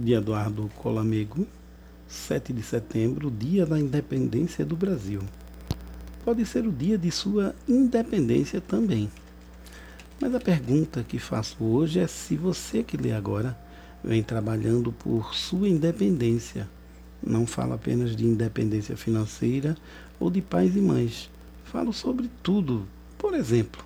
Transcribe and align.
de 0.00 0.14
Eduardo 0.14 0.70
Colamego, 0.76 1.46
7 2.08 2.52
de 2.52 2.62
setembro, 2.62 3.30
dia 3.30 3.66
da 3.66 3.78
independência 3.78 4.64
do 4.64 4.74
Brasil. 4.74 5.20
Pode 6.24 6.44
ser 6.46 6.66
o 6.66 6.72
dia 6.72 6.96
de 6.96 7.10
sua 7.10 7.54
independência 7.68 8.60
também. 8.60 9.10
Mas 10.18 10.34
a 10.34 10.40
pergunta 10.40 11.04
que 11.06 11.18
faço 11.18 11.62
hoje 11.62 12.00
é 12.00 12.06
se 12.06 12.36
você 12.36 12.82
que 12.82 12.96
lê 12.96 13.12
agora 13.12 13.56
vem 14.02 14.22
trabalhando 14.22 14.90
por 14.90 15.34
sua 15.34 15.68
independência. 15.68 16.68
Não 17.22 17.46
falo 17.46 17.74
apenas 17.74 18.16
de 18.16 18.24
independência 18.24 18.96
financeira 18.96 19.76
ou 20.18 20.30
de 20.30 20.40
pais 20.40 20.74
e 20.74 20.80
mães. 20.80 21.30
Falo 21.64 21.92
sobre 21.92 22.30
tudo. 22.42 22.86
Por 23.18 23.34
exemplo, 23.34 23.84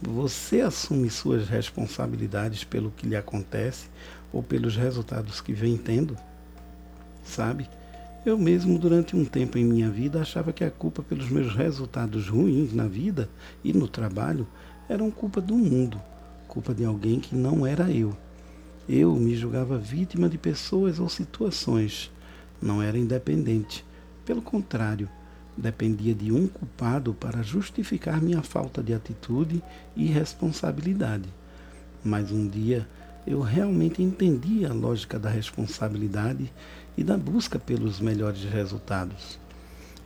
você 0.00 0.60
assume 0.60 1.08
suas 1.10 1.48
responsabilidades 1.48 2.64
pelo 2.64 2.90
que 2.90 3.06
lhe 3.06 3.16
acontece 3.16 3.88
ou 4.32 4.42
pelos 4.42 4.76
resultados 4.76 5.40
que 5.40 5.52
vem 5.52 5.76
tendo? 5.76 6.16
Sabe? 7.24 7.68
Eu 8.24 8.38
mesmo, 8.38 8.78
durante 8.78 9.14
um 9.14 9.24
tempo 9.24 9.58
em 9.58 9.64
minha 9.64 9.90
vida, 9.90 10.20
achava 10.20 10.52
que 10.52 10.64
a 10.64 10.70
culpa 10.70 11.02
pelos 11.02 11.28
meus 11.28 11.54
resultados 11.54 12.28
ruins 12.28 12.72
na 12.72 12.86
vida 12.86 13.28
e 13.62 13.72
no 13.72 13.86
trabalho 13.86 14.46
eram 14.88 15.10
culpa 15.10 15.40
do 15.40 15.54
mundo, 15.54 16.00
culpa 16.48 16.74
de 16.74 16.84
alguém 16.84 17.20
que 17.20 17.34
não 17.34 17.66
era 17.66 17.90
eu. 17.90 18.16
Eu 18.88 19.14
me 19.14 19.34
julgava 19.34 19.78
vítima 19.78 20.28
de 20.28 20.36
pessoas 20.36 20.98
ou 20.98 21.08
situações. 21.08 22.10
Não 22.60 22.82
era 22.82 22.98
independente. 22.98 23.84
Pelo 24.24 24.42
contrário, 24.42 25.08
dependia 25.56 26.14
de 26.14 26.32
um 26.32 26.46
culpado 26.46 27.14
para 27.14 27.42
justificar 27.42 28.20
minha 28.20 28.42
falta 28.42 28.82
de 28.82 28.92
atitude 28.92 29.62
e 29.96 30.06
responsabilidade. 30.06 31.28
Mas 32.04 32.30
um 32.30 32.46
dia 32.48 32.86
eu 33.26 33.40
realmente 33.40 34.02
entendi 34.02 34.66
a 34.66 34.72
lógica 34.72 35.18
da 35.18 35.30
responsabilidade 35.30 36.52
e 36.96 37.02
da 37.02 37.16
busca 37.16 37.58
pelos 37.58 38.00
melhores 38.00 38.44
resultados. 38.44 39.38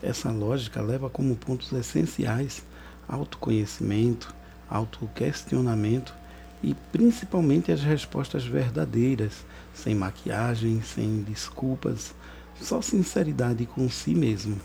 Essa 0.03 0.31
lógica 0.31 0.81
leva 0.81 1.11
como 1.11 1.35
pontos 1.35 1.73
essenciais 1.73 2.63
autoconhecimento, 3.09 4.35
autoquestionamento 4.69 6.15
e 6.63 6.75
principalmente 6.93 7.73
as 7.73 7.81
respostas 7.81 8.45
verdadeiras, 8.45 9.45
sem 9.73 9.95
maquiagem, 9.95 10.83
sem 10.83 11.23
desculpas, 11.23 12.15
só 12.61 12.83
sinceridade 12.83 13.65
com 13.65 13.89
si 13.89 14.15
mesmo. 14.15 14.61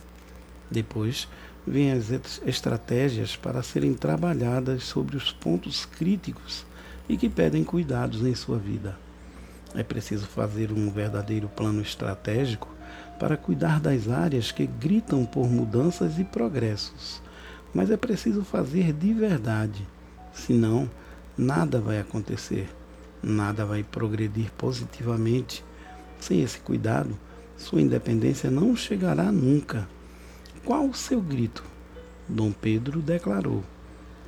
Depois 0.74 1.28
vêm 1.68 1.92
as 1.92 2.10
estratégias 2.44 3.36
para 3.36 3.62
serem 3.62 3.94
trabalhadas 3.94 4.84
sobre 4.84 5.16
os 5.16 5.32
pontos 5.32 5.86
críticos 5.86 6.66
e 7.08 7.16
que 7.16 7.30
pedem 7.30 7.64
cuidados 7.64 8.26
em 8.26 8.34
sua 8.34 8.58
vida. 8.58 8.98
É 9.76 9.84
preciso 9.84 10.26
fazer 10.26 10.72
um 10.72 10.90
verdadeiro 10.90 11.48
plano 11.48 11.80
estratégico 11.80 12.68
para 13.20 13.38
cuidar 13.38 13.80
das 13.80 14.10
áreas 14.10 14.52
que 14.52 14.66
gritam 14.66 15.26
por 15.26 15.48
mudanças 15.48 16.18
e 16.18 16.24
progressos. 16.24 17.22
Mas 17.72 17.92
é 17.92 17.98
preciso 17.98 18.44
fazer 18.44 18.92
de 18.92 19.14
verdade, 19.14 19.88
senão 20.34 20.90
nada 21.38 21.80
vai 21.80 22.00
acontecer, 22.00 22.68
nada 23.22 23.64
vai 23.64 23.84
progredir 23.84 24.52
positivamente. 24.58 25.64
Sem 26.20 26.42
esse 26.42 26.60
cuidado, 26.60 27.16
sua 27.58 27.82
independência 27.82 28.50
não 28.50 28.76
chegará 28.76 29.32
nunca. 29.32 29.88
Qual 30.66 30.88
o 30.88 30.94
seu 30.94 31.20
grito? 31.20 31.62
Dom 32.28 32.54
Pedro 32.54 33.02
declarou: 33.02 33.64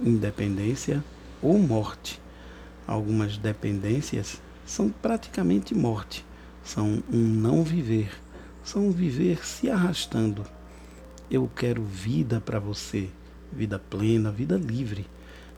independência 0.02 1.02
ou 1.42 1.58
morte. 1.58 2.22
Algumas 2.86 3.38
dependências 3.38 4.42
são 4.66 4.90
praticamente 4.90 5.74
morte, 5.74 6.26
são 6.62 7.02
um 7.12 7.18
não 7.18 7.64
viver, 7.64 8.12
são 8.66 8.88
um 8.88 8.92
viver 8.92 9.46
se 9.46 9.70
arrastando. 9.70 10.46
Eu 11.32 11.50
quero 11.56 11.82
vida 11.82 12.42
para 12.42 12.60
você, 12.60 13.10
vida 13.52 13.80
plena, 13.80 14.30
vida 14.30 14.58
livre, 14.58 15.08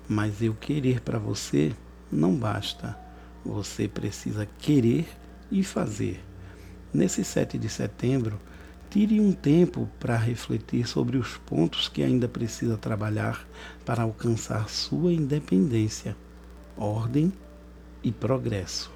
mas 0.08 0.44
eu 0.44 0.54
querer 0.54 1.02
para 1.02 1.18
você 1.18 1.74
não 2.12 2.36
basta. 2.36 2.96
Você 3.44 3.88
precisa 3.88 4.48
querer 4.60 5.08
e 5.52 5.64
fazer. 5.64 6.24
Nesse 6.94 7.24
7 7.24 7.58
de 7.58 7.68
setembro, 7.68 8.40
Tire 8.90 9.20
um 9.20 9.34
tempo 9.34 9.90
para 10.00 10.16
refletir 10.16 10.88
sobre 10.88 11.18
os 11.18 11.38
pontos 11.38 11.90
que 11.90 12.02
ainda 12.02 12.28
precisa 12.28 12.78
trabalhar 12.78 13.46
para 13.86 14.04
alcançar 14.04 14.70
sua 14.70 15.12
independência, 15.12 16.16
ordem 16.78 17.32
e 18.02 18.12
progresso. 18.12 18.90